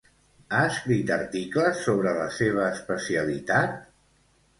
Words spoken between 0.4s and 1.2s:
Ha escrit